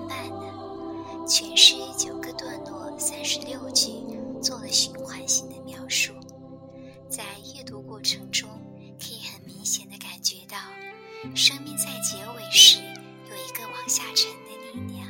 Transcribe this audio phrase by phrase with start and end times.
[0.00, 3.92] 慢的全诗九个段落三十六句
[4.42, 6.12] 做了循环性的描述
[7.08, 8.48] 在阅读过程中
[8.98, 10.56] 可以很明显的感觉到
[11.34, 12.80] 生命在结尾时
[13.30, 15.01] 有一个往下沉的力量。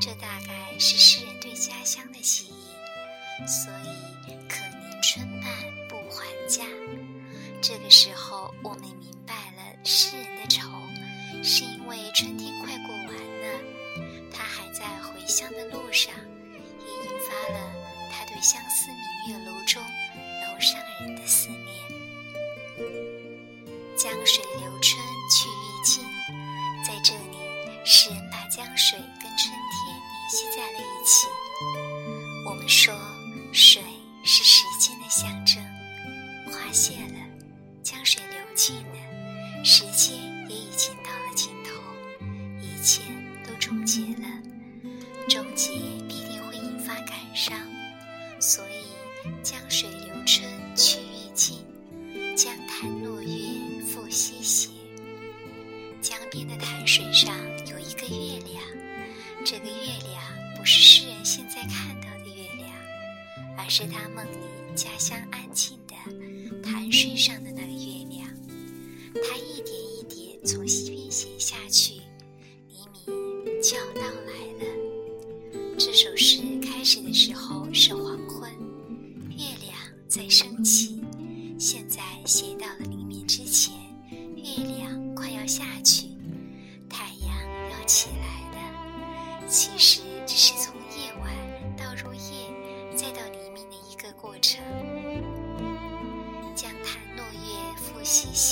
[0.00, 5.52] 这大概是诗人对家乡的记忆，所以可怜春半
[5.90, 6.64] 不还家。
[7.60, 10.70] 这个时候，我们明白了诗人的愁，
[11.44, 13.60] 是因为春天快过完了，
[14.32, 16.14] 他还在回乡的路上。
[16.54, 17.72] 也引发了
[18.10, 21.60] 他对相思明月楼中楼上人的思念。
[23.94, 24.98] 江水流春
[25.30, 26.02] 去欲尽，
[26.82, 27.36] 在这里，
[27.84, 28.19] 诗人
[38.60, 40.14] 水流尽了，时间
[40.46, 41.80] 也已经到了尽头，
[42.60, 43.00] 一切
[43.46, 44.28] 都终结了。
[45.30, 45.72] 终结
[46.06, 47.58] 必定会引发感伤，
[48.38, 48.84] 所以
[49.42, 51.64] 江水流春去欲尽，
[52.36, 54.68] 江潭落月复西斜。
[56.02, 57.34] 江边的潭水上
[57.66, 58.62] 有一个月亮，
[59.42, 60.22] 这个月亮
[60.58, 62.70] 不是诗人现在看到的月亮，
[63.56, 65.94] 而是他梦里家乡安静的
[66.62, 67.49] 潭水上的
[70.50, 71.92] 从西边斜下去，
[72.66, 75.76] 黎明就要到来了。
[75.78, 78.50] 这首诗开始的时候是黄昏，
[79.30, 79.72] 月亮
[80.08, 81.04] 在升起。
[81.56, 83.72] 现在写到了黎明之前，
[84.34, 86.08] 月亮快要下去，
[86.88, 87.32] 太阳
[87.70, 89.46] 要起来了。
[89.48, 91.32] 其实只是从夜晚
[91.76, 94.60] 到入夜，再到黎明的一个过程。
[96.56, 98.49] 江潭落月复西斜，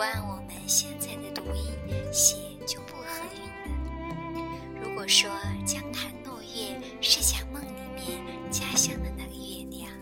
[0.00, 1.62] 不按我们现在的读音
[2.10, 2.34] 写，
[2.66, 4.80] 就不合韵了。
[4.82, 5.30] 如果说
[5.66, 8.18] 江潭落月是讲梦里面
[8.50, 9.92] 家乡的那个月亮，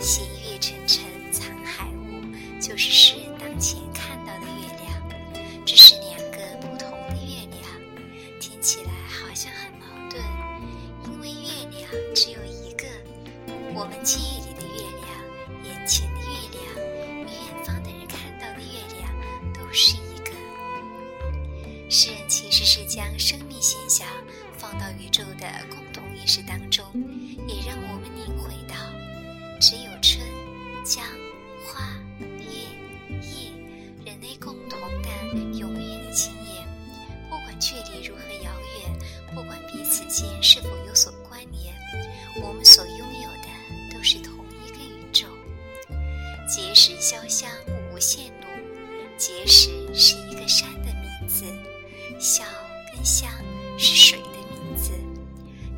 [0.00, 5.64] 斜月沉沉藏海雾，就是诗人当前看到的月亮。
[5.64, 7.62] 这是两个不同的月亮，
[8.40, 10.20] 听起来好像很矛盾，
[11.04, 12.84] 因为月亮只有一个，
[13.76, 14.49] 我们记忆里
[21.92, 24.06] 诗人其实是将生命现象
[24.56, 26.86] 放到宇宙的共同意识当中，
[27.48, 28.76] 也让我们领会到，
[29.60, 30.24] 只有春、
[30.84, 31.04] 江、
[31.66, 31.99] 花、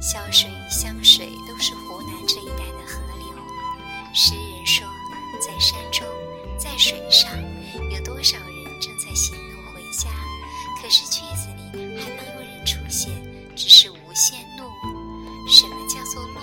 [0.03, 3.25] 潇水、湘水都是湖南这一带的河流。
[4.13, 4.85] 诗人说，
[5.41, 6.05] 在山中，
[6.59, 7.31] 在水上，
[7.89, 10.11] 有多少人正在行路回家？
[10.83, 13.13] 可是句子里还没有人出现，
[13.55, 14.69] 只是无限路。
[15.49, 16.41] 什么叫做路？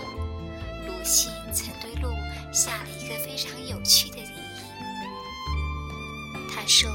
[0.87, 2.09] 鲁迅曾对路
[2.53, 4.37] 下了一个非常有趣的定义。
[6.49, 6.89] 他说：“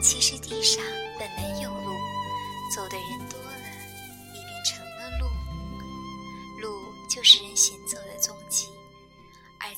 [0.00, 0.80] 其实地上
[1.18, 1.92] 本没有路，
[2.72, 3.37] 走的人多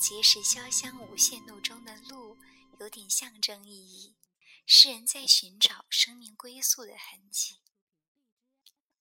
[0.01, 2.39] 结识潇湘无限路中的路，
[2.79, 4.17] 有点象征意义，
[4.65, 7.61] 诗人在寻找生命归宿的痕迹。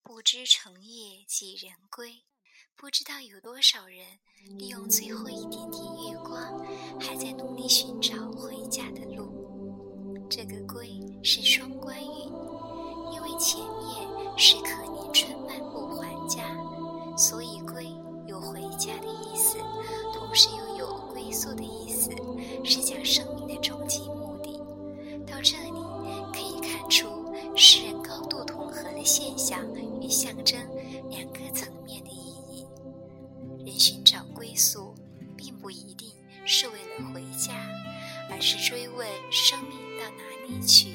[0.03, 2.25] 不知成夜几人归，
[2.75, 4.19] 不知道有多少人
[4.57, 6.59] 利用最后一点点月光，
[6.99, 12.25] 还在努力寻找回家的路。”这个“归”是双关语，
[13.13, 14.83] 因为前面是可
[22.63, 24.59] 是讲生命的终极目的。
[25.25, 25.71] 到这里
[26.33, 27.07] 可以看出
[27.55, 29.61] 诗人高度统合的现象
[30.01, 30.59] 与象征
[31.09, 32.65] 两个层面的意义。
[33.65, 34.93] 人寻找归宿，
[35.35, 36.11] 并不一定
[36.45, 37.53] 是为了回家。
[38.31, 40.89] 而是追问生命到哪里去，